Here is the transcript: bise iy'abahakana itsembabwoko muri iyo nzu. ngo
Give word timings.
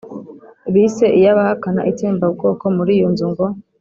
bise 0.73 1.05
iy'abahakana 1.19 1.81
itsembabwoko 1.91 2.63
muri 2.77 2.91
iyo 2.97 3.07
nzu. 3.13 3.27
ngo 3.31 3.45